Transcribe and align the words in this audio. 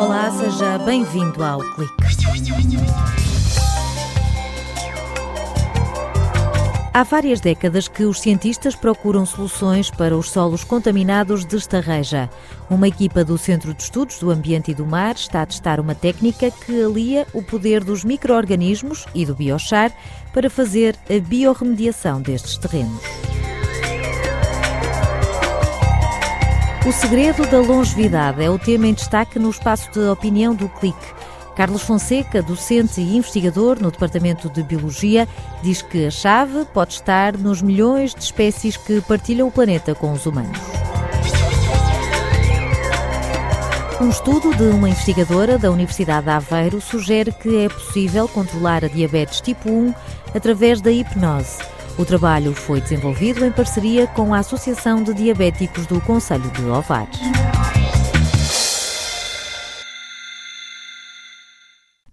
Olá, 0.00 0.32
seja 0.32 0.78
bem-vindo 0.78 1.44
ao 1.44 1.60
Clique. 1.60 1.94
Há 6.92 7.04
várias 7.04 7.40
décadas 7.40 7.86
que 7.86 8.02
os 8.02 8.18
cientistas 8.18 8.74
procuram 8.74 9.24
soluções 9.24 9.92
para 9.92 10.16
os 10.16 10.28
solos 10.28 10.64
contaminados 10.64 11.46
de 11.46 11.54
estarreja. 11.54 12.28
Uma 12.68 12.88
equipa 12.88 13.22
do 13.22 13.38
Centro 13.38 13.72
de 13.72 13.84
Estudos 13.84 14.18
do 14.18 14.32
Ambiente 14.32 14.72
e 14.72 14.74
do 14.74 14.84
Mar 14.84 15.14
está 15.14 15.42
a 15.42 15.46
testar 15.46 15.78
uma 15.78 15.94
técnica 15.94 16.50
que 16.50 16.82
alia 16.82 17.28
o 17.32 17.44
poder 17.44 17.84
dos 17.84 18.02
micro-organismos 18.02 19.06
e 19.14 19.24
do 19.24 19.36
biochar 19.36 19.92
para 20.34 20.50
fazer 20.50 20.96
a 21.08 21.20
biorremediação 21.20 22.20
destes 22.20 22.56
terrenos. 22.58 23.27
O 26.88 26.92
segredo 26.92 27.46
da 27.46 27.58
longevidade 27.58 28.42
é 28.42 28.48
o 28.48 28.58
tema 28.58 28.86
em 28.86 28.94
destaque 28.94 29.38
no 29.38 29.50
espaço 29.50 29.90
de 29.92 30.00
opinião 30.08 30.54
do 30.54 30.70
Clique. 30.70 30.96
Carlos 31.54 31.82
Fonseca, 31.82 32.40
docente 32.40 32.98
e 33.02 33.14
investigador 33.14 33.78
no 33.78 33.90
Departamento 33.90 34.48
de 34.48 34.62
Biologia, 34.62 35.28
diz 35.62 35.82
que 35.82 36.06
a 36.06 36.10
chave 36.10 36.64
pode 36.72 36.94
estar 36.94 37.36
nos 37.36 37.60
milhões 37.60 38.14
de 38.14 38.22
espécies 38.22 38.78
que 38.78 39.02
partilham 39.02 39.48
o 39.48 39.52
planeta 39.52 39.94
com 39.94 40.14
os 40.14 40.24
humanos. 40.24 40.58
Um 44.00 44.08
estudo 44.08 44.56
de 44.56 44.62
uma 44.62 44.88
investigadora 44.88 45.58
da 45.58 45.70
Universidade 45.70 46.24
de 46.24 46.32
Aveiro 46.32 46.80
sugere 46.80 47.32
que 47.32 47.66
é 47.66 47.68
possível 47.68 48.26
controlar 48.26 48.82
a 48.82 48.88
diabetes 48.88 49.42
tipo 49.42 49.68
1 49.68 49.94
através 50.34 50.80
da 50.80 50.90
hipnose. 50.90 51.58
O 51.98 52.04
trabalho 52.04 52.54
foi 52.54 52.80
desenvolvido 52.80 53.44
em 53.44 53.50
parceria 53.50 54.06
com 54.06 54.32
a 54.32 54.38
Associação 54.38 55.02
de 55.02 55.12
Diabéticos 55.12 55.84
do 55.84 56.00
Conselho 56.00 56.48
de 56.52 56.64
Ovares. 56.64 57.18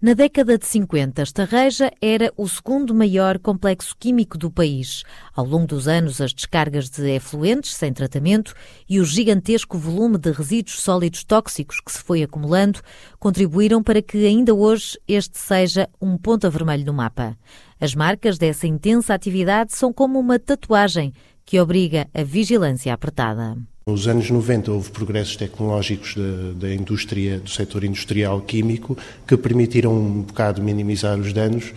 Na 0.06 0.14
década 0.14 0.56
de 0.56 0.64
50, 0.64 1.20
Estarreja 1.20 1.90
era 2.00 2.32
o 2.36 2.48
segundo 2.48 2.94
maior 2.94 3.40
complexo 3.40 3.92
químico 3.98 4.38
do 4.38 4.52
país. 4.52 5.02
Ao 5.34 5.44
longo 5.44 5.66
dos 5.66 5.88
anos, 5.88 6.20
as 6.20 6.32
descargas 6.32 6.88
de 6.88 7.16
efluentes 7.16 7.74
sem 7.74 7.92
tratamento 7.92 8.54
e 8.88 9.00
o 9.00 9.04
gigantesco 9.04 9.76
volume 9.76 10.16
de 10.16 10.30
resíduos 10.30 10.80
sólidos 10.80 11.24
tóxicos 11.24 11.80
que 11.80 11.90
se 11.90 11.98
foi 11.98 12.22
acumulando 12.22 12.82
contribuíram 13.18 13.82
para 13.82 14.00
que 14.00 14.24
ainda 14.24 14.54
hoje 14.54 14.96
este 15.08 15.38
seja 15.38 15.88
um 16.00 16.16
ponto 16.16 16.46
a 16.46 16.50
vermelho 16.50 16.86
no 16.86 16.92
mapa. 16.92 17.36
As 17.80 17.92
marcas 17.92 18.38
dessa 18.38 18.68
intensa 18.68 19.12
atividade 19.12 19.74
são 19.74 19.92
como 19.92 20.20
uma 20.20 20.38
tatuagem 20.38 21.12
que 21.44 21.58
obriga 21.58 22.06
a 22.14 22.22
vigilância 22.22 22.94
apertada. 22.94 23.56
Nos 23.88 24.08
anos 24.08 24.28
90 24.28 24.72
houve 24.72 24.90
progressos 24.90 25.36
tecnológicos 25.36 26.16
da, 26.16 26.66
da, 26.66 26.74
indústria, 26.74 27.38
do 27.38 27.48
setor 27.48 27.84
industrial 27.84 28.40
químico, 28.40 28.98
que 29.24 29.36
permitiram 29.36 29.96
um 29.96 30.22
bocado 30.22 30.60
minimizar 30.60 31.16
os 31.16 31.32
danos, 31.32 31.72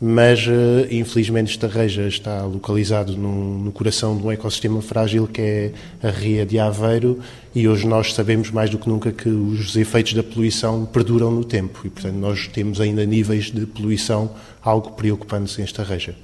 mas 0.00 0.46
eh, 0.48 0.88
infelizmente 0.90 1.50
esta 1.50 1.68
reja 1.68 2.08
está 2.08 2.46
localizado 2.46 3.14
no, 3.14 3.58
no 3.58 3.72
coração 3.72 4.16
de 4.16 4.24
um 4.24 4.32
ecossistema 4.32 4.80
frágil 4.80 5.26
que 5.26 5.42
é 5.42 5.72
a 6.02 6.08
Ria 6.08 6.46
de 6.46 6.58
Aveiro 6.58 7.20
e 7.54 7.68
hoje 7.68 7.86
nós 7.86 8.14
sabemos 8.14 8.50
mais 8.50 8.70
do 8.70 8.78
que 8.78 8.88
nunca 8.88 9.12
que 9.12 9.28
os 9.28 9.76
efeitos 9.76 10.14
da 10.14 10.22
poluição 10.22 10.86
perduram 10.86 11.30
no 11.30 11.44
tempo 11.44 11.82
e 11.84 11.90
portanto 11.90 12.16
nós 12.16 12.46
temos 12.46 12.80
ainda 12.80 13.04
níveis 13.04 13.50
de 13.50 13.66
poluição 13.66 14.30
algo 14.62 14.92
preocupantes 14.92 15.58
em 15.58 15.62
esta 15.62 15.84
reja. 15.84 16.14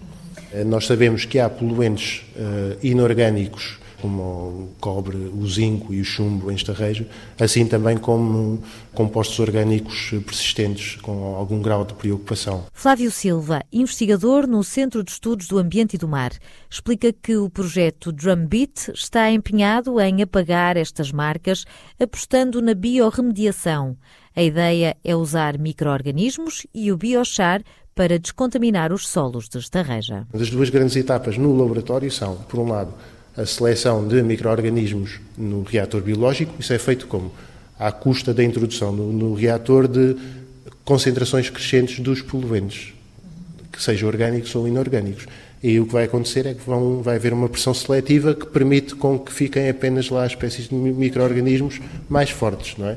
Eh, 0.50 0.64
nós 0.64 0.86
sabemos 0.86 1.26
que 1.26 1.38
há 1.38 1.50
poluentes 1.50 2.22
uh, 2.36 2.78
inorgânicos 2.82 3.84
como 4.00 4.22
o 4.22 4.69
cobre, 4.80 5.16
o 5.16 5.47
zinco 5.47 5.92
e 5.92 6.00
o 6.00 6.05
chumbo 6.05 6.50
em 6.50 6.55
estarrejo, 6.55 7.06
assim 7.39 7.66
também 7.66 7.97
como 7.97 8.62
compostos 8.94 9.38
orgânicos 9.38 10.11
persistentes 10.25 10.97
com 10.97 11.34
algum 11.36 11.61
grau 11.61 11.84
de 11.84 11.94
preocupação. 11.94 12.64
Flávio 12.72 13.11
Silva, 13.11 13.62
investigador 13.72 14.47
no 14.47 14.62
Centro 14.62 15.03
de 15.03 15.10
Estudos 15.10 15.48
do 15.48 15.59
Ambiente 15.59 15.94
e 15.94 15.98
do 15.98 16.09
Mar, 16.09 16.32
explica 16.70 17.12
que 17.12 17.37
o 17.37 17.50
projeto 17.50 18.12
Drumbeat 18.12 18.93
está 18.93 19.31
empenhado 19.31 20.00
em 20.00 20.22
apagar 20.22 20.76
estas 20.76 21.12
marcas, 21.12 21.65
apostando 21.99 22.60
na 22.62 22.75
biorremediação. 22.75 23.97
A 24.34 24.43
ideia 24.43 24.97
é 25.03 25.16
usar 25.16 25.59
micro-organismos 25.59 26.66
e 26.75 26.93
o 26.93 26.97
biochar 26.97 27.62
para 27.94 28.19
descontaminar 28.19 28.93
os 28.93 29.09
solos 29.09 29.49
de 29.49 29.59
estarreja. 29.59 30.26
As 30.34 30.50
duas 30.50 30.69
grandes 30.69 30.94
etapas 30.97 31.38
no 31.38 31.56
laboratório 31.56 32.10
são, 32.10 32.37
por 32.37 32.60
um 32.60 32.69
lado, 32.69 32.93
a 33.36 33.44
seleção 33.44 34.06
de 34.06 34.22
micro-organismos 34.22 35.20
no 35.36 35.62
reator 35.62 36.00
biológico. 36.00 36.54
Isso 36.58 36.72
é 36.72 36.78
feito 36.78 37.06
como? 37.06 37.32
À 37.78 37.92
custa 37.92 38.32
da 38.32 38.42
introdução 38.42 38.92
no, 38.92 39.12
no 39.12 39.34
reator 39.34 39.86
de 39.86 40.16
concentrações 40.84 41.50
crescentes 41.50 42.00
dos 42.00 42.22
poluentes, 42.22 42.94
que 43.70 43.82
sejam 43.82 44.08
orgânicos 44.08 44.54
ou 44.54 44.66
inorgânicos. 44.66 45.26
E 45.62 45.78
o 45.80 45.86
que 45.86 45.92
vai 45.92 46.04
acontecer 46.04 46.46
é 46.46 46.54
que 46.54 46.62
vão, 46.64 47.02
vai 47.02 47.16
haver 47.16 47.32
uma 47.32 47.48
pressão 47.48 47.75
seletiva 47.75 48.34
que 48.34 48.46
permite 48.46 48.94
com 48.94 49.19
que 49.19 49.32
fiquem 49.32 49.69
apenas 49.69 50.08
lá 50.08 50.26
espécies 50.26 50.69
de 50.69 50.75
micro-organismos 50.75 51.80
mais 52.08 52.30
fortes, 52.30 52.76
não 52.78 52.88
é? 52.88 52.96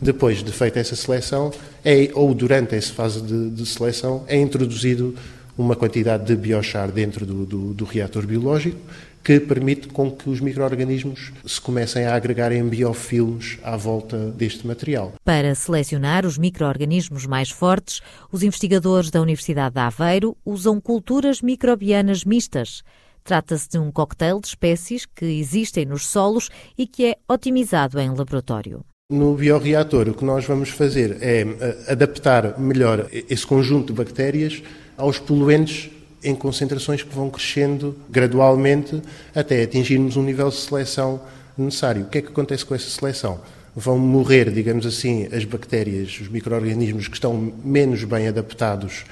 Depois 0.00 0.42
de 0.42 0.52
feita 0.52 0.78
essa 0.78 0.96
seleção, 0.96 1.52
é, 1.84 2.10
ou 2.14 2.32
durante 2.34 2.74
essa 2.74 2.92
fase 2.92 3.20
de, 3.20 3.50
de 3.50 3.66
seleção, 3.66 4.24
é 4.28 4.36
introduzido 4.36 5.14
uma 5.58 5.76
quantidade 5.76 6.24
de 6.24 6.36
biochar 6.36 6.90
dentro 6.90 7.26
do, 7.26 7.44
do, 7.44 7.74
do 7.74 7.84
reator 7.84 8.26
biológico 8.26 8.78
que 9.22 9.38
permite 9.38 9.88
com 9.88 10.10
que 10.10 10.28
os 10.28 10.40
micro-organismos 10.40 11.32
se 11.44 11.60
comecem 11.60 12.04
a 12.04 12.14
agregar 12.14 12.52
em 12.52 12.66
biofilmes 12.66 13.58
à 13.62 13.76
volta 13.76 14.30
deste 14.30 14.66
material. 14.66 15.12
Para 15.24 15.54
selecionar 15.54 16.24
os 16.24 16.38
micro-organismos 16.38 17.26
mais 17.26 17.50
fortes, 17.50 18.00
os 18.32 18.42
investigadores 18.42 19.10
da 19.10 19.20
Universidade 19.20 19.74
de 19.74 19.80
Aveiro 19.80 20.36
usam 20.44 20.80
culturas 20.80 21.42
microbianas 21.42 22.24
mistas. 22.24 22.82
Trata-se 23.22 23.68
de 23.68 23.78
um 23.78 23.92
coquetel 23.92 24.40
de 24.40 24.48
espécies 24.48 25.04
que 25.06 25.26
existem 25.26 25.84
nos 25.84 26.06
solos 26.06 26.48
e 26.76 26.86
que 26.86 27.06
é 27.06 27.16
otimizado 27.28 28.00
em 28.00 28.08
laboratório. 28.08 28.84
No 29.10 29.34
bioreator, 29.34 30.08
o 30.08 30.14
que 30.14 30.24
nós 30.24 30.44
vamos 30.44 30.70
fazer 30.70 31.18
é 31.20 31.40
eh, 31.40 31.84
adaptar 31.88 32.58
melhor 32.60 33.08
esse 33.12 33.44
conjunto 33.44 33.88
de 33.88 33.92
bactérias 33.92 34.62
aos 34.96 35.18
poluentes 35.18 35.90
em 36.22 36.34
concentrações 36.34 37.02
que 37.02 37.14
vão 37.14 37.30
crescendo 37.30 37.96
gradualmente 38.08 39.02
até 39.34 39.62
atingirmos 39.62 40.16
um 40.16 40.22
nível 40.22 40.48
de 40.48 40.56
seleção 40.56 41.20
necessário. 41.56 42.02
O 42.02 42.06
que 42.06 42.18
é 42.18 42.22
que 42.22 42.28
acontece 42.28 42.64
com 42.64 42.74
essa 42.74 42.88
seleção? 42.90 43.40
Vão 43.74 43.98
morrer, 43.98 44.50
digamos 44.50 44.84
assim, 44.84 45.28
as 45.32 45.44
bactérias, 45.44 46.20
os 46.20 46.28
micro-organismos 46.28 47.08
que 47.08 47.14
estão 47.14 47.52
menos 47.64 48.04
bem 48.04 48.28
adaptados 48.28 49.04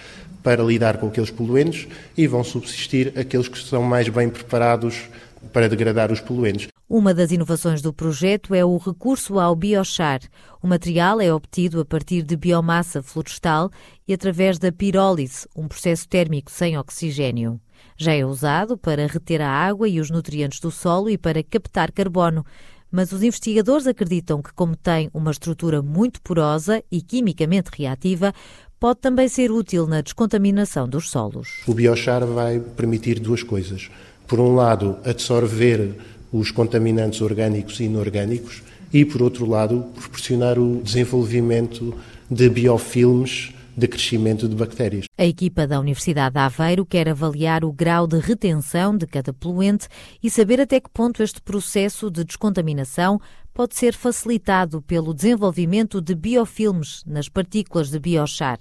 para 0.43 0.63
lidar 0.63 0.99
com 0.99 1.09
aqueles 1.09 1.31
poluentes 1.31 1.87
e 2.17 2.27
vão 2.27 2.43
subsistir 2.43 3.13
aqueles 3.17 3.49
que 3.49 3.57
estão 3.57 3.83
mais 3.83 4.09
bem 4.09 4.29
preparados 4.29 5.09
para 5.53 5.69
degradar 5.69 6.11
os 6.11 6.21
poluentes. 6.21 6.69
Uma 6.91 7.13
das 7.13 7.31
inovações 7.31 7.83
do 7.83 7.93
projeto 7.93 8.55
é 8.55 8.65
o 8.65 8.79
recurso 8.79 9.39
ao 9.39 9.55
biochar. 9.55 10.21
O 10.63 10.67
material 10.67 11.21
é 11.21 11.31
obtido 11.31 11.83
a 11.83 11.85
partir 11.85 12.23
de 12.23 12.35
biomassa 12.35 13.03
florestal 13.03 13.71
e 14.07 14.15
através 14.15 14.59
da 14.59 14.73
pirólise, 14.73 15.47
um 15.55 15.69
processo 15.69 16.09
térmico 16.09 16.51
sem 16.51 16.79
oxigênio. 16.79 17.61
Já 17.95 18.15
é 18.15 18.25
usado 18.25 18.79
para 18.79 19.07
reter 19.07 19.43
a 19.43 19.51
água 19.51 19.87
e 19.87 20.01
os 20.01 20.09
nutrientes 20.09 20.61
do 20.61 20.71
solo 20.71 21.11
e 21.11 21.19
para 21.19 21.43
captar 21.43 21.93
carbono, 21.93 22.43
mas 22.91 23.13
os 23.13 23.23
investigadores 23.23 23.87
acreditam 23.87 24.41
que, 24.41 24.55
como 24.55 24.75
tem 24.75 25.11
uma 25.13 25.31
estrutura 25.31 25.83
muito 25.83 26.23
porosa 26.23 26.83
e 26.91 27.03
quimicamente 27.03 27.69
reativa, 27.77 28.33
pode 28.81 29.01
também 29.01 29.29
ser 29.29 29.51
útil 29.51 29.87
na 29.87 30.01
descontaminação 30.01 30.89
dos 30.89 31.11
solos. 31.11 31.61
O 31.67 31.75
biochar 31.75 32.25
vai 32.25 32.59
permitir 32.59 33.21
duas 33.21 33.43
coisas. 33.43 33.91
Por 34.27 34.41
um 34.41 34.55
lado, 34.55 34.97
absorver 35.05 35.95
os 36.33 36.51
contaminantes 36.51 37.21
orgânicos 37.21 37.81
e 37.81 37.85
inorgânicos 37.85 38.63
e, 38.93 39.05
por 39.05 39.23
outro 39.23 39.47
lado, 39.47 39.85
proporcionar 39.95 40.59
o 40.59 40.81
desenvolvimento 40.83 41.95
de 42.31 42.49
biofilmes 42.49 43.53
de 43.79 43.87
crescimento 43.87 44.49
de 44.49 44.57
bactérias. 44.57 45.05
A 45.17 45.25
equipa 45.25 45.65
da 45.65 45.79
Universidade 45.79 46.35
de 46.35 46.41
Aveiro 46.41 46.85
quer 46.85 47.09
avaliar 47.09 47.65
o 47.65 47.73
grau 47.73 48.09
de 48.09 48.19
retenção 48.19 48.97
de 48.97 49.07
cada 49.07 49.33
poluente 49.33 49.87
e 50.21 50.29
saber 50.29 50.61
até 50.61 50.81
que 50.81 50.91
ponto 50.91 51.23
este 51.23 51.41
processo 51.41 52.11
de 52.11 52.25
descontaminação 52.25 53.21
pode 53.55 53.77
ser 53.77 53.95
facilitado 53.95 54.83
pelo 54.83 55.15
desenvolvimento 55.15 56.01
de 56.01 56.15
biofilmes 56.15 57.05
nas 57.07 57.29
partículas 57.29 57.89
de 57.89 58.01
biochar. 58.01 58.59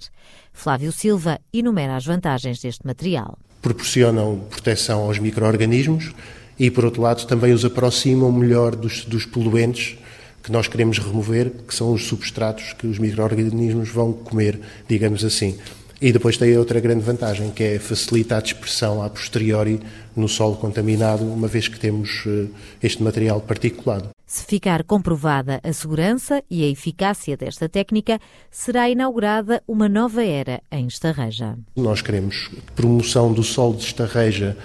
Flávio 0.52 0.92
Silva 0.92 1.40
enumera 1.52 1.96
as 1.96 2.06
vantagens 2.06 2.60
deste 2.60 2.86
material. 2.86 3.38
Proporcionam 3.60 4.40
proteção 4.50 5.00
aos 5.00 5.18
micro-organismos, 5.18 6.14
e, 6.58 6.70
por 6.70 6.84
outro 6.84 7.02
lado, 7.02 7.26
também 7.26 7.52
os 7.52 7.64
aproximam 7.64 8.32
melhor 8.32 8.74
dos, 8.74 9.04
dos 9.04 9.24
poluentes 9.24 9.96
que 10.42 10.52
nós 10.52 10.66
queremos 10.66 10.98
remover, 10.98 11.50
que 11.66 11.74
são 11.74 11.92
os 11.92 12.06
substratos 12.06 12.72
que 12.72 12.86
os 12.86 12.98
micro-organismos 12.98 13.90
vão 13.90 14.12
comer, 14.12 14.58
digamos 14.88 15.24
assim. 15.24 15.58
E 16.00 16.12
depois 16.12 16.36
tem 16.36 16.56
outra 16.56 16.78
grande 16.78 17.04
vantagem, 17.04 17.50
que 17.50 17.62
é 17.62 17.78
facilitar 17.78 18.38
a 18.38 18.42
dispersão 18.42 19.02
a 19.02 19.10
posteriori 19.10 19.80
no 20.14 20.28
solo 20.28 20.56
contaminado, 20.56 21.24
uma 21.24 21.48
vez 21.48 21.66
que 21.66 21.78
temos 21.78 22.24
eh, 22.24 22.46
este 22.80 23.02
material 23.02 23.40
particulado. 23.40 24.10
Se 24.24 24.44
ficar 24.44 24.84
comprovada 24.84 25.60
a 25.64 25.72
segurança 25.72 26.42
e 26.48 26.62
a 26.62 26.68
eficácia 26.68 27.36
desta 27.36 27.68
técnica, 27.68 28.20
será 28.50 28.88
inaugurada 28.88 29.62
uma 29.66 29.88
nova 29.88 30.24
era 30.24 30.60
em 30.70 30.86
Estarreja. 30.86 31.56
Nós 31.74 32.00
queremos 32.00 32.50
promoção 32.76 33.32
do 33.32 33.42
solo 33.42 33.74
de 33.74 33.84
Estarreja 33.84 34.56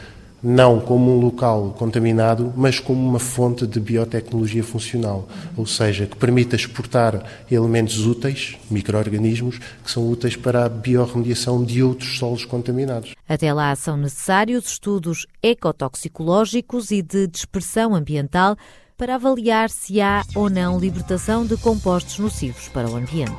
não 0.43 0.79
como 0.79 1.15
um 1.15 1.19
local 1.19 1.73
contaminado, 1.77 2.51
mas 2.55 2.79
como 2.79 2.99
uma 3.07 3.19
fonte 3.19 3.65
de 3.65 3.79
biotecnologia 3.79 4.63
funcional, 4.63 5.27
ou 5.55 5.65
seja, 5.65 6.05
que 6.05 6.17
permita 6.17 6.55
exportar 6.55 7.23
elementos 7.49 8.05
úteis, 8.05 8.57
micro-organismos, 8.69 9.59
que 9.83 9.89
são 9.89 10.09
úteis 10.09 10.35
para 10.35 10.65
a 10.65 10.69
biorremediação 10.69 11.63
de 11.63 11.81
outros 11.81 12.17
solos 12.17 12.43
contaminados. 12.43 13.15
Até 13.27 13.53
lá 13.53 13.73
são 13.75 13.95
necessários 13.95 14.65
estudos 14.65 15.25
ecotoxicológicos 15.41 16.91
e 16.91 17.01
de 17.01 17.27
dispersão 17.27 17.95
ambiental 17.95 18.57
para 18.97 19.15
avaliar 19.15 19.69
se 19.69 20.01
há 20.01 20.23
ou 20.35 20.49
não 20.49 20.79
libertação 20.79 21.45
de 21.45 21.57
compostos 21.57 22.19
nocivos 22.19 22.67
para 22.67 22.89
o 22.89 22.95
ambiente. 22.95 23.33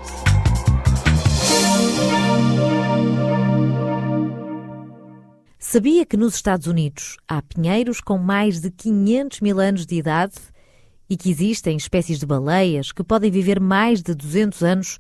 Sabia 5.74 6.06
que 6.06 6.16
nos 6.16 6.36
Estados 6.36 6.68
Unidos 6.68 7.16
há 7.26 7.42
pinheiros 7.42 8.00
com 8.00 8.16
mais 8.16 8.60
de 8.60 8.70
500 8.70 9.40
mil 9.40 9.58
anos 9.58 9.84
de 9.84 9.96
idade 9.96 10.36
e 11.10 11.16
que 11.16 11.28
existem 11.28 11.76
espécies 11.76 12.20
de 12.20 12.26
baleias 12.26 12.92
que 12.92 13.02
podem 13.02 13.28
viver 13.28 13.58
mais 13.58 14.00
de 14.00 14.14
200 14.14 14.62
anos? 14.62 14.98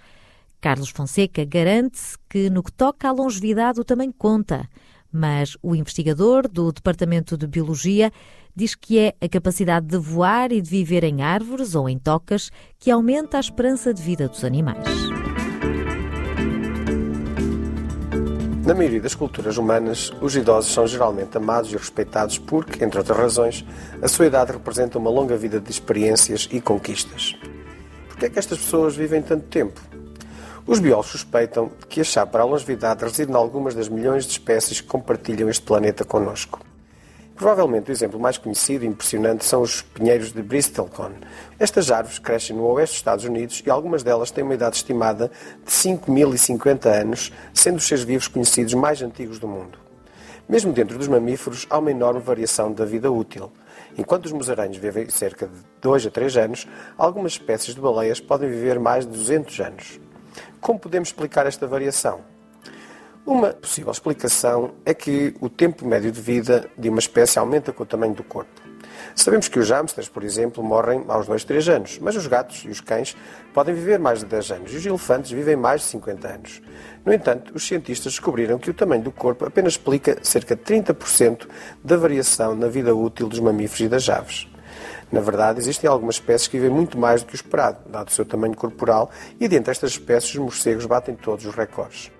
Carlos 0.60 0.88
Fonseca 0.88 1.44
garante-se 1.44 2.18
que 2.28 2.50
no 2.50 2.60
que 2.60 2.72
toca 2.72 3.08
à 3.08 3.12
longevidade 3.12 3.78
o 3.78 3.84
também 3.84 4.10
conta, 4.10 4.68
mas 5.12 5.56
o 5.62 5.76
investigador 5.76 6.48
do 6.48 6.72
Departamento 6.72 7.38
de 7.38 7.46
Biologia 7.46 8.10
diz 8.52 8.74
que 8.74 8.98
é 8.98 9.14
a 9.20 9.28
capacidade 9.28 9.86
de 9.86 9.96
voar 9.96 10.50
e 10.50 10.60
de 10.60 10.68
viver 10.68 11.04
em 11.04 11.22
árvores 11.22 11.76
ou 11.76 11.88
em 11.88 12.00
tocas 12.00 12.50
que 12.80 12.90
aumenta 12.90 13.36
a 13.36 13.40
esperança 13.40 13.94
de 13.94 14.02
vida 14.02 14.26
dos 14.26 14.42
animais. 14.42 14.84
Na 18.64 18.72
maioria 18.72 18.98
das 18.98 19.14
culturas 19.14 19.58
humanas, 19.58 20.10
os 20.22 20.34
idosos 20.34 20.72
são 20.72 20.86
geralmente 20.86 21.36
amados 21.36 21.70
e 21.70 21.76
respeitados 21.76 22.38
porque, 22.38 22.82
entre 22.82 22.98
outras 22.98 23.18
razões, 23.18 23.62
a 24.00 24.08
sua 24.08 24.24
idade 24.24 24.52
representa 24.52 24.96
uma 24.96 25.10
longa 25.10 25.36
vida 25.36 25.60
de 25.60 25.70
experiências 25.70 26.48
e 26.50 26.62
conquistas. 26.62 27.36
Por 28.08 28.16
que 28.16 28.24
é 28.24 28.30
que 28.30 28.38
estas 28.38 28.56
pessoas 28.56 28.96
vivem 28.96 29.20
tanto 29.20 29.44
tempo? 29.48 29.78
Os 30.66 30.78
biólogos 30.78 31.10
suspeitam 31.10 31.70
que 31.90 32.00
a 32.16 32.26
para 32.26 32.42
a 32.42 32.46
longevidade 32.46 33.04
reside 33.04 33.30
em 33.30 33.34
algumas 33.34 33.74
das 33.74 33.90
milhões 33.90 34.24
de 34.24 34.32
espécies 34.32 34.80
que 34.80 34.86
compartilham 34.86 35.50
este 35.50 35.62
planeta 35.62 36.02
connosco. 36.02 36.58
Provavelmente 37.36 37.90
o 37.90 37.92
exemplo 37.92 38.18
mais 38.20 38.38
conhecido 38.38 38.84
e 38.84 38.88
impressionante 38.88 39.44
ssão 39.44 39.62
os 39.62 39.82
pinheiros 39.82 40.32
de 40.32 40.40
Bristlecone. 40.40 41.16
Estas 41.58 41.90
árvores 41.90 42.20
crescem 42.20 42.54
no 42.54 42.64
oeste 42.66 42.92
dos 42.92 43.00
Estados 43.00 43.24
Unidos 43.24 43.62
e 43.66 43.70
algumas 43.70 44.04
delas 44.04 44.30
têm 44.30 44.44
uma 44.44 44.54
idade 44.54 44.76
estimada 44.76 45.30
de 45.64 45.70
5.050 45.70 46.86
anos, 46.86 47.32
sendo 47.52 47.78
os 47.78 47.88
seres 47.88 48.04
vivos 48.04 48.28
conhecidos 48.28 48.74
mais 48.74 49.02
antigos 49.02 49.40
do 49.40 49.48
mundo. 49.48 49.78
Mesmo 50.48 50.72
dentro 50.72 50.96
dos 50.96 51.08
mamíferos, 51.08 51.66
há 51.70 51.78
uma 51.78 51.90
enorme 51.90 52.20
variação 52.20 52.70
da 52.70 52.84
vida 52.84 53.10
útil. 53.10 53.50
Enquanto 53.98 54.26
os 54.26 54.32
musarães 54.32 54.76
vivem 54.76 55.08
cerca 55.08 55.48
de 55.48 55.58
2 55.80 56.06
a 56.06 56.10
3 56.10 56.36
anos, 56.36 56.68
algumas 56.96 57.32
espécies 57.32 57.74
de 57.74 57.80
baleias 57.80 58.20
podem 58.20 58.48
viver 58.48 58.78
mais 58.78 59.04
de 59.04 59.12
200 59.12 59.60
anos. 59.60 60.00
Como 60.60 60.78
podemos 60.78 61.08
explicar 61.08 61.46
esta 61.46 61.66
variação? 61.66 62.33
Uma 63.26 63.54
possível 63.54 63.90
explicação 63.90 64.72
é 64.84 64.92
que 64.92 65.34
o 65.40 65.48
tempo 65.48 65.86
médio 65.88 66.12
de 66.12 66.20
vida 66.20 66.68
de 66.76 66.90
uma 66.90 66.98
espécie 66.98 67.38
aumenta 67.38 67.72
com 67.72 67.82
o 67.82 67.86
tamanho 67.86 68.12
do 68.12 68.22
corpo. 68.22 68.60
Sabemos 69.16 69.48
que 69.48 69.58
os 69.58 69.70
hamsters, 69.70 70.10
por 70.10 70.22
exemplo, 70.22 70.62
morrem 70.62 71.02
aos 71.08 71.26
2, 71.26 71.42
3 71.42 71.68
anos, 71.70 71.98
mas 71.98 72.16
os 72.16 72.26
gatos 72.26 72.66
e 72.66 72.68
os 72.68 72.82
cães 72.82 73.16
podem 73.54 73.74
viver 73.74 73.98
mais 73.98 74.18
de 74.18 74.26
10 74.26 74.50
anos 74.50 74.72
e 74.74 74.76
os 74.76 74.84
elefantes 74.84 75.30
vivem 75.30 75.56
mais 75.56 75.80
de 75.80 75.86
50 75.86 76.28
anos. 76.28 76.62
No 77.02 77.14
entanto, 77.14 77.54
os 77.54 77.66
cientistas 77.66 78.12
descobriram 78.12 78.58
que 78.58 78.68
o 78.68 78.74
tamanho 78.74 79.02
do 79.02 79.10
corpo 79.10 79.46
apenas 79.46 79.72
explica 79.72 80.18
cerca 80.22 80.54
de 80.54 80.62
30% 80.62 81.48
da 81.82 81.96
variação 81.96 82.54
na 82.54 82.68
vida 82.68 82.94
útil 82.94 83.26
dos 83.26 83.40
mamíferos 83.40 83.80
e 83.80 83.88
das 83.88 84.06
aves. 84.06 84.46
Na 85.10 85.20
verdade, 85.22 85.60
existem 85.60 85.88
algumas 85.88 86.16
espécies 86.16 86.46
que 86.46 86.58
vivem 86.58 86.76
muito 86.76 86.98
mais 86.98 87.22
do 87.22 87.28
que 87.28 87.34
o 87.34 87.36
esperado, 87.36 87.78
dado 87.88 88.08
o 88.08 88.12
seu 88.12 88.26
tamanho 88.26 88.54
corporal, 88.54 89.10
e 89.40 89.48
dentre 89.48 89.70
estas 89.70 89.92
espécies 89.92 90.34
os 90.34 90.40
morcegos 90.40 90.84
batem 90.84 91.14
todos 91.14 91.46
os 91.46 91.54
recordes. 91.54 92.12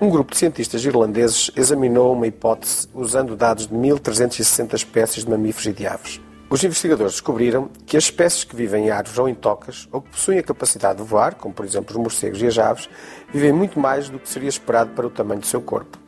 Um 0.00 0.10
grupo 0.10 0.30
de 0.30 0.38
cientistas 0.38 0.84
irlandeses 0.84 1.50
examinou 1.56 2.12
uma 2.12 2.28
hipótese 2.28 2.86
usando 2.94 3.34
dados 3.34 3.66
de 3.66 3.74
1.360 3.74 4.74
espécies 4.74 5.24
de 5.24 5.30
mamíferos 5.30 5.66
e 5.66 5.72
de 5.72 5.88
aves. 5.88 6.20
Os 6.48 6.62
investigadores 6.62 7.14
descobriram 7.14 7.68
que 7.84 7.96
as 7.96 8.04
espécies 8.04 8.44
que 8.44 8.54
vivem 8.54 8.86
em 8.86 8.90
árvores 8.90 9.18
ou 9.18 9.28
em 9.28 9.34
tocas, 9.34 9.88
ou 9.90 10.00
que 10.00 10.10
possuem 10.10 10.38
a 10.38 10.42
capacidade 10.44 11.02
de 11.02 11.04
voar, 11.04 11.34
como 11.34 11.52
por 11.52 11.66
exemplo 11.66 11.96
os 11.96 12.00
morcegos 12.00 12.40
e 12.40 12.46
as 12.46 12.56
aves, 12.56 12.88
vivem 13.32 13.52
muito 13.52 13.80
mais 13.80 14.08
do 14.08 14.20
que 14.20 14.28
seria 14.28 14.48
esperado 14.48 14.92
para 14.92 15.04
o 15.04 15.10
tamanho 15.10 15.40
do 15.40 15.46
seu 15.48 15.60
corpo. 15.60 15.98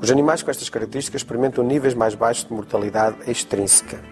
Os 0.00 0.10
animais 0.10 0.42
com 0.42 0.50
estas 0.50 0.68
características 0.68 1.20
experimentam 1.20 1.62
níveis 1.62 1.94
mais 1.94 2.16
baixos 2.16 2.46
de 2.46 2.52
mortalidade 2.52 3.30
extrínseca. 3.30 4.02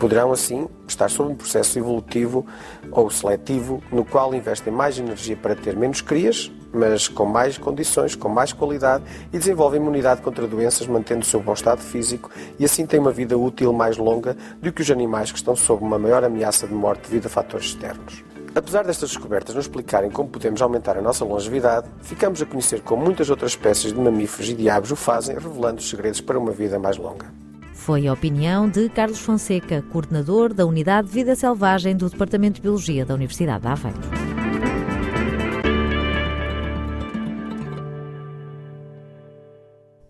Poderão, 0.00 0.32
assim, 0.32 0.66
estar 0.88 1.08
sob 1.08 1.32
um 1.32 1.36
processo 1.36 1.78
evolutivo 1.78 2.44
ou 2.90 3.08
seletivo 3.08 3.80
no 3.92 4.04
qual 4.04 4.34
investem 4.34 4.72
mais 4.72 4.98
energia 4.98 5.36
para 5.36 5.54
ter 5.54 5.76
menos 5.76 6.00
crias, 6.00 6.50
mas 6.74 7.08
com 7.08 7.24
mais 7.24 7.56
condições, 7.56 8.14
com 8.14 8.28
mais 8.28 8.52
qualidade 8.52 9.04
e 9.32 9.38
desenvolvem 9.38 9.80
imunidade 9.80 10.20
contra 10.20 10.46
doenças, 10.46 10.86
mantendo 10.86 11.22
o 11.22 11.24
seu 11.24 11.40
bom 11.40 11.52
estado 11.52 11.80
físico 11.80 12.30
e 12.58 12.64
assim 12.64 12.86
têm 12.86 13.00
uma 13.00 13.12
vida 13.12 13.38
útil 13.38 13.72
mais 13.72 13.96
longa 13.96 14.36
do 14.60 14.72
que 14.72 14.82
os 14.82 14.90
animais 14.90 15.30
que 15.30 15.38
estão 15.38 15.54
sob 15.54 15.84
uma 15.84 15.98
maior 15.98 16.24
ameaça 16.24 16.66
de 16.66 16.74
morte 16.74 17.08
devido 17.08 17.26
a 17.26 17.28
fatores 17.28 17.66
externos. 17.66 18.24
Apesar 18.54 18.84
destas 18.84 19.10
descobertas 19.10 19.54
nos 19.54 19.64
explicarem 19.64 20.10
como 20.10 20.28
podemos 20.28 20.62
aumentar 20.62 20.96
a 20.96 21.02
nossa 21.02 21.24
longevidade, 21.24 21.88
ficamos 22.02 22.40
a 22.40 22.46
conhecer 22.46 22.82
como 22.82 23.04
muitas 23.04 23.28
outras 23.28 23.52
espécies 23.52 23.92
de 23.92 23.98
mamíferos 23.98 24.48
e 24.48 24.54
de 24.54 24.70
aves 24.70 24.92
o 24.92 24.96
fazem, 24.96 25.34
revelando 25.34 25.78
os 25.78 25.88
segredos 25.88 26.20
para 26.20 26.38
uma 26.38 26.52
vida 26.52 26.78
mais 26.78 26.96
longa. 26.96 27.26
Foi 27.72 28.06
a 28.06 28.12
opinião 28.12 28.68
de 28.68 28.88
Carlos 28.88 29.18
Fonseca, 29.18 29.82
coordenador 29.90 30.54
da 30.54 30.64
Unidade 30.64 31.08
de 31.08 31.14
Vida 31.14 31.34
Selvagem 31.34 31.96
do 31.96 32.08
Departamento 32.08 32.54
de 32.54 32.62
Biologia 32.62 33.04
da 33.04 33.14
Universidade 33.14 33.62
de 33.62 33.68
Aveiro. 33.68 34.33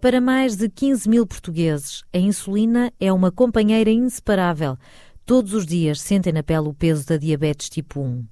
Para 0.05 0.21
mais 0.21 0.55
de 0.55 0.69
15 0.69 1.09
mil 1.09 1.27
portugueses, 1.27 2.05
a 2.13 2.19
insulina 2.19 2.93
é 3.01 3.11
uma 3.11 3.33
companheira 3.33 3.91
inseparável. 3.91 4.77
Todos 5.25 5.55
os 5.55 5.65
dias 5.65 5.99
sentem 5.99 6.31
na 6.31 6.43
pele 6.43 6.69
o 6.69 6.75
peso 6.75 7.07
da 7.07 7.17
diabetes 7.17 7.71
tipo 7.71 8.03
1 8.03 8.23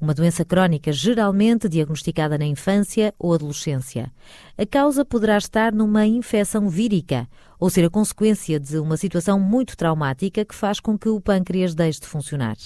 uma 0.00 0.14
doença 0.14 0.44
crónica 0.44 0.92
geralmente 0.92 1.68
diagnosticada 1.68 2.38
na 2.38 2.46
infância 2.46 3.12
ou 3.18 3.34
adolescência. 3.34 4.12
A 4.56 4.64
causa 4.64 5.04
poderá 5.04 5.36
estar 5.36 5.72
numa 5.72 6.06
infecção 6.06 6.68
vírica 6.68 7.28
ou 7.58 7.68
ser 7.68 7.84
a 7.84 7.90
consequência 7.90 8.60
de 8.60 8.78
uma 8.78 8.96
situação 8.96 9.40
muito 9.40 9.76
traumática 9.76 10.44
que 10.44 10.54
faz 10.54 10.78
com 10.78 10.96
que 10.96 11.08
o 11.08 11.20
pâncreas 11.20 11.74
deixe 11.74 12.00
de 12.00 12.06
funcionar. 12.06 12.56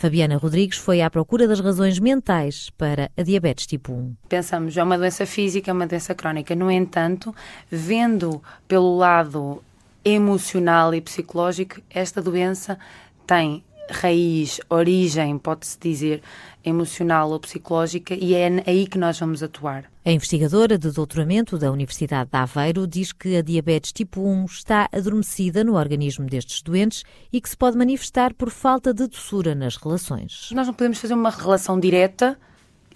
Fabiana 0.00 0.38
Rodrigues 0.38 0.78
foi 0.78 1.02
à 1.02 1.10
procura 1.10 1.46
das 1.46 1.60
razões 1.60 1.98
mentais 1.98 2.70
para 2.70 3.10
a 3.14 3.22
diabetes 3.22 3.66
tipo 3.66 3.92
1. 3.92 4.16
Pensamos, 4.30 4.74
é 4.74 4.82
uma 4.82 4.96
doença 4.96 5.26
física, 5.26 5.70
é 5.70 5.74
uma 5.74 5.86
doença 5.86 6.14
crónica. 6.14 6.54
No 6.54 6.70
entanto, 6.70 7.36
vendo 7.70 8.42
pelo 8.66 8.96
lado 8.96 9.62
emocional 10.02 10.94
e 10.94 11.02
psicológico, 11.02 11.82
esta 11.90 12.22
doença 12.22 12.78
tem 13.26 13.62
raiz, 13.90 14.60
origem, 14.68 15.38
pode-se 15.38 15.78
dizer, 15.78 16.22
emocional 16.64 17.30
ou 17.30 17.40
psicológica, 17.40 18.14
e 18.14 18.34
é 18.34 18.62
aí 18.66 18.86
que 18.86 18.98
nós 18.98 19.18
vamos 19.18 19.42
atuar. 19.42 19.84
A 20.04 20.10
investigadora 20.10 20.78
de 20.78 20.90
doutoramento 20.90 21.58
da 21.58 21.70
Universidade 21.70 22.30
de 22.30 22.38
Aveiro 22.38 22.86
diz 22.86 23.12
que 23.12 23.36
a 23.36 23.42
diabetes 23.42 23.92
tipo 23.92 24.20
1 24.22 24.44
está 24.46 24.88
adormecida 24.92 25.62
no 25.62 25.76
organismo 25.76 26.26
destes 26.26 26.62
doentes 26.62 27.04
e 27.32 27.40
que 27.40 27.48
se 27.48 27.56
pode 27.56 27.76
manifestar 27.76 28.32
por 28.34 28.50
falta 28.50 28.94
de 28.94 29.06
doçura 29.06 29.54
nas 29.54 29.76
relações. 29.76 30.48
Nós 30.52 30.66
não 30.66 30.74
podemos 30.74 30.98
fazer 30.98 31.14
uma 31.14 31.30
relação 31.30 31.78
direta 31.78 32.38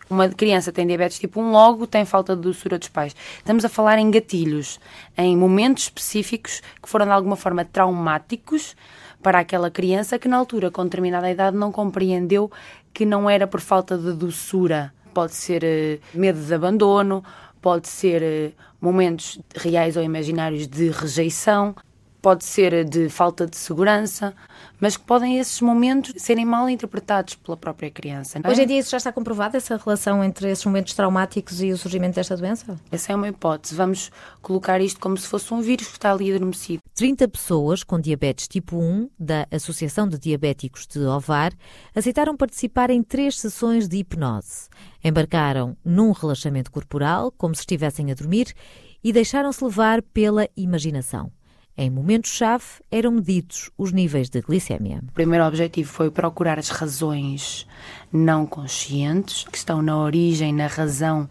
uma 0.09 0.29
criança 0.29 0.71
tem 0.71 0.87
diabetes 0.87 1.19
tipo 1.19 1.41
1, 1.41 1.51
logo 1.51 1.87
tem 1.87 2.05
falta 2.05 2.37
de 2.37 2.43
doçura 2.43 2.79
dos 2.79 2.89
pais. 2.89 3.17
Estamos 3.39 3.65
a 3.65 3.69
falar 3.69 3.99
em 3.99 4.11
gatilhos, 4.11 4.79
em 5.17 5.37
momentos 5.37 5.85
específicos 5.85 6.61
que 6.83 6.89
foram 6.89 7.07
de 7.07 7.13
alguma 7.13 7.37
forma 7.37 7.65
traumáticos 7.65 8.77
para 9.25 9.39
aquela 9.39 9.71
criança 9.71 10.19
que 10.19 10.29
na 10.29 10.37
altura, 10.37 10.71
com 10.71 10.85
determinada 10.85 11.31
idade, 11.31 11.57
não 11.57 11.73
compreendeu 11.73 12.53
que 12.93 13.07
não 13.07 13.29
era 13.29 13.47
por 13.47 13.63
falta 13.63 13.97
de 13.97 14.13
doçura. 14.13 14.93
Pode 15.15 15.35
ser 15.35 15.65
uh, 15.65 16.17
medo 16.19 16.39
de 16.39 16.53
abandono, 16.53 17.25
pode 17.63 17.89
ser 17.89 18.23
uh, 18.23 18.53
momentos 18.79 19.41
reais 19.57 19.97
ou 19.97 20.03
imaginários 20.03 20.69
de 20.69 20.91
rejeição, 20.91 21.75
pode 22.21 22.45
ser 22.45 22.85
de 22.85 23.09
falta 23.09 23.47
de 23.47 23.57
segurança, 23.57 24.35
mas 24.79 24.95
que 24.95 25.05
podem 25.05 25.39
esses 25.39 25.59
momentos 25.63 26.13
serem 26.19 26.45
mal 26.45 26.69
interpretados 26.69 27.35
pela 27.37 27.57
própria 27.57 27.91
criança. 27.91 28.39
É? 28.45 28.51
Hoje 28.51 28.63
em 28.63 28.67
dia 28.67 28.79
isso 28.79 28.91
já 28.91 28.99
está 28.99 29.11
comprovado, 29.11 29.57
essa 29.57 29.79
relação 29.83 30.23
entre 30.23 30.51
esses 30.51 30.67
momentos 30.67 30.93
traumáticos 30.93 31.63
e 31.63 31.73
o 31.73 31.79
surgimento 31.79 32.17
desta 32.17 32.37
doença? 32.37 32.79
Essa 32.93 33.13
é 33.13 33.17
uma 33.17 33.29
hipótese. 33.29 33.75
Vamos 33.75 34.13
colocar 34.43 34.83
isto 34.83 35.01
como 35.01 35.17
se 35.17 35.27
fosse 35.27 35.55
um 35.55 35.63
vírus 35.63 35.87
que 35.87 35.95
está 35.95 36.13
ali 36.13 36.31
adormecido. 36.31 36.84
30 36.95 37.27
pessoas 37.27 37.83
com 37.83 37.99
diabetes 37.99 38.47
tipo 38.47 38.77
1 38.77 39.11
da 39.19 39.49
Associação 39.51 40.07
de 40.07 40.17
Diabéticos 40.17 40.87
de 40.87 41.01
Ovar 41.01 41.53
aceitaram 41.93 42.37
participar 42.37 42.89
em 42.89 43.03
três 43.03 43.37
sessões 43.37 43.89
de 43.89 43.97
hipnose. 43.97 44.69
Embarcaram 45.03 45.77
num 45.85 46.13
relaxamento 46.13 46.71
corporal, 46.71 47.33
como 47.33 47.53
se 47.53 47.63
estivessem 47.63 48.13
a 48.13 48.15
dormir, 48.15 48.55
e 49.03 49.13
deixaram-se 49.13 49.65
levar 49.65 50.03
pela 50.03 50.49
imaginação. 50.57 51.33
Em 51.77 51.91
momentos-chave 51.91 52.65
eram 52.89 53.11
medidos 53.11 53.69
os 53.77 53.91
níveis 53.91 54.31
de 54.31 54.41
glicémia. 54.41 55.01
O 55.09 55.13
primeiro 55.13 55.45
objetivo 55.45 55.91
foi 55.91 56.09
procurar 56.09 56.57
as 56.57 56.69
razões 56.69 57.67
não 58.13 58.47
conscientes 58.47 59.45
que 59.51 59.59
estão 59.59 59.83
na 59.83 59.99
origem, 59.99 60.53
na 60.53 60.69
razão 60.69 61.29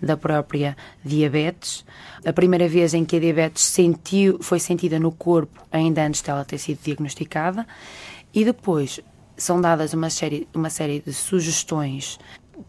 da 0.00 0.16
própria 0.16 0.74
diabetes. 1.04 1.84
A 2.24 2.32
primeira 2.32 2.66
vez 2.66 2.94
em 2.94 3.04
que 3.04 3.16
a 3.16 3.20
diabetes 3.20 3.64
sentiu, 3.64 4.38
foi 4.40 4.58
sentida 4.58 4.98
no 4.98 5.12
corpo, 5.12 5.62
ainda 5.70 6.06
antes 6.06 6.22
dela 6.22 6.42
ter 6.42 6.56
sido 6.56 6.78
diagnosticada, 6.82 7.66
e 8.32 8.46
depois 8.46 8.98
são 9.36 9.60
dadas 9.60 9.92
uma 9.92 10.08
série, 10.08 10.48
uma 10.54 10.70
série 10.70 11.00
de 11.00 11.12
sugestões 11.12 12.18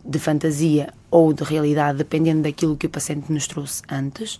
de 0.04 0.20
fantasia 0.20 0.94
ou 1.10 1.32
de 1.32 1.44
realidade, 1.44 2.00
dependendo 2.00 2.42
daquilo 2.42 2.76
que 2.76 2.88
o 2.88 2.90
paciente 2.90 3.32
nos 3.32 3.48
trouxe 3.48 3.82
antes, 3.90 4.38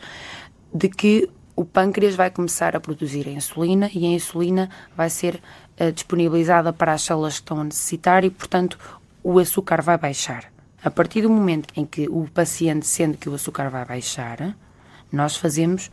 de 0.74 0.90
que 0.90 1.30
o 1.56 1.64
pâncreas 1.64 2.16
vai 2.16 2.30
começar 2.30 2.76
a 2.76 2.80
produzir 2.80 3.28
a 3.28 3.32
insulina 3.32 3.90
e 3.94 4.06
a 4.06 4.10
insulina 4.10 4.70
vai 4.96 5.10
ser 5.10 5.42
uh, 5.80 5.92
disponibilizada 5.92 6.74
para 6.74 6.94
as 6.94 7.04
células 7.04 7.36
que 7.36 7.42
estão 7.42 7.62
a 7.62 7.64
necessitar 7.64 8.24
e, 8.24 8.30
portanto, 8.30 8.78
o 9.24 9.40
açúcar 9.40 9.82
vai 9.82 9.98
baixar. 9.98 10.52
A 10.84 10.92
partir 10.92 11.22
do 11.22 11.30
momento 11.30 11.74
em 11.78 11.86
que 11.86 12.08
o 12.10 12.28
paciente 12.34 12.86
sente 12.86 13.18
que 13.18 13.30
o 13.30 13.36
açúcar 13.36 13.70
vai 13.70 13.86
baixar, 13.86 14.56
nós 15.12 15.38
fazemos 15.38 15.90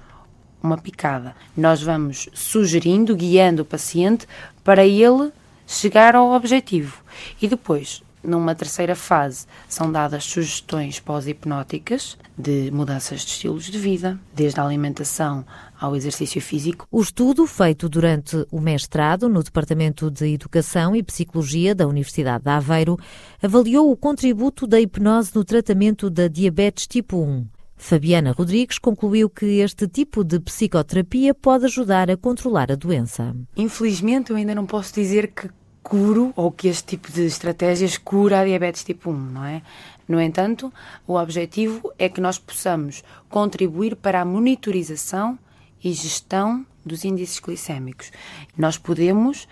uma 0.63 0.77
picada. 0.77 1.35
Nós 1.57 1.83
vamos 1.83 2.29
sugerindo, 2.35 3.15
guiando 3.15 3.63
o 3.63 3.65
paciente 3.65 4.27
para 4.65 4.85
ele 4.85 5.31
chegar 5.67 6.17
ao 6.17 6.33
objetivo. 6.33 7.03
E 7.41 7.47
depois, 7.47 8.03
numa 8.23 8.55
terceira 8.55 8.95
fase, 8.95 9.47
são 9.69 9.91
dadas 9.91 10.25
sugestões 10.25 11.01
pós-hipnóticas 11.01 12.17
de 12.37 12.71
mudanças 12.71 13.21
de 13.21 13.31
estilos 13.33 13.65
de 13.65 13.79
vida, 13.79 14.19
desde 14.35 14.61
a 14.61 14.65
alimentação 14.65 15.45
ao 15.79 15.97
exercício 15.97 16.41
físico. 16.41 16.87
O 16.91 17.01
estudo, 17.01 17.47
feito 17.47 17.89
durante 17.89 18.47
o 18.51 18.61
mestrado 18.61 19.29
no 19.29 19.43
Departamento 19.43 20.11
de 20.11 20.35
Educação 20.35 20.95
e 20.95 21.03
Psicologia 21.03 21.75
da 21.75 21.87
Universidade 21.87 22.45
de 22.45 22.51
Aveiro, 22.51 22.99
avaliou 23.43 23.91
o 23.91 23.97
contributo 23.97 24.67
da 24.67 24.81
hipnose 24.81 25.33
no 25.35 25.45
tratamento 25.45 26.11
da 26.11 26.29
diabetes 26.29 26.87
tipo 26.87 27.17
1. 27.17 27.47
Fabiana 27.81 28.33
Rodrigues 28.33 28.79
concluiu 28.79 29.31
que 29.31 29.47
este 29.61 29.89
tipo 29.89 30.23
de 30.23 30.39
psicoterapia 30.39 31.33
pode 31.33 31.65
ajudar 31.65 32.11
a 32.11 32.17
controlar 32.17 32.71
a 32.71 32.75
doença. 32.75 33.35
Infelizmente, 33.57 34.31
eu 34.31 34.37
ainda 34.37 34.55
não 34.55 34.67
posso 34.67 34.95
dizer 34.95 35.29
que 35.29 35.49
curo 35.83 36.33
ou 36.37 36.51
que 36.51 36.69
este 36.69 36.85
tipo 36.85 37.11
de 37.11 37.25
estratégias 37.25 37.97
cura 37.97 38.41
a 38.41 38.45
diabetes 38.45 38.85
tipo 38.85 39.11
1, 39.11 39.15
não 39.15 39.45
é? 39.45 39.63
No 40.07 40.21
entanto, 40.21 40.73
o 41.07 41.15
objetivo 41.15 41.93
é 41.99 42.09
que 42.09 42.21
nós 42.21 42.39
possamos 42.39 43.05
contribuir 43.29 43.95
para 43.97 44.21
a 44.21 44.25
monitorização 44.25 45.39
e 45.83 45.93
gestão 45.93 46.67
dos 46.85 47.05
índices 47.05 47.39
glicémicos. 47.39 48.11
Nós 48.57 48.77
podemos, 48.77 49.47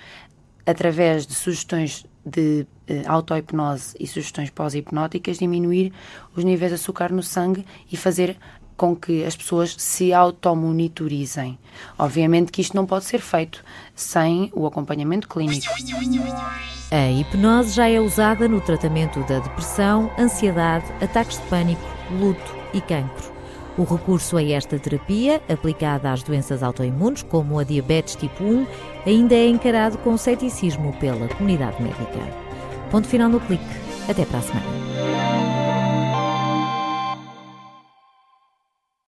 através 0.66 1.26
de 1.26 1.34
sugestões 1.34 2.04
de 2.24 2.66
eh, 2.86 3.02
auto-hipnose 3.06 3.96
e 3.98 4.06
sugestões 4.06 4.50
pós-hipnóticas, 4.50 5.38
diminuir 5.38 5.92
os 6.34 6.44
níveis 6.44 6.70
de 6.70 6.74
açúcar 6.74 7.10
no 7.12 7.22
sangue 7.22 7.64
e 7.90 7.96
fazer 7.96 8.36
com 8.78 8.96
que 8.96 9.24
as 9.24 9.36
pessoas 9.36 9.74
se 9.76 10.14
automonitorizem. 10.14 11.58
Obviamente 11.98 12.52
que 12.52 12.62
isto 12.62 12.74
não 12.74 12.86
pode 12.86 13.04
ser 13.04 13.18
feito 13.18 13.62
sem 13.94 14.50
o 14.54 14.66
acompanhamento 14.66 15.28
clínico. 15.28 15.66
A 16.90 17.10
hipnose 17.10 17.74
já 17.74 17.88
é 17.88 18.00
usada 18.00 18.48
no 18.48 18.60
tratamento 18.62 19.20
da 19.24 19.40
depressão, 19.40 20.10
ansiedade, 20.18 20.86
ataques 21.02 21.38
de 21.38 21.44
pânico, 21.48 21.82
luto 22.18 22.56
e 22.72 22.80
cancro. 22.80 23.36
O 23.76 23.84
recurso 23.84 24.36
a 24.36 24.42
esta 24.42 24.78
terapia, 24.78 25.42
aplicada 25.48 26.10
às 26.10 26.22
doenças 26.22 26.62
autoimunes, 26.62 27.22
como 27.22 27.58
a 27.58 27.64
diabetes 27.64 28.16
tipo 28.16 28.42
1, 28.42 28.66
ainda 29.06 29.34
é 29.34 29.48
encarado 29.48 29.98
com 29.98 30.16
ceticismo 30.16 30.92
pela 30.94 31.28
comunidade 31.28 31.82
médica. 31.82 32.48
Ponto 32.90 33.06
final 33.06 33.28
no 33.28 33.40
clique. 33.40 33.64
Até 34.08 34.24
para 34.24 34.38
a 34.38 34.42
semana. 34.42 35.17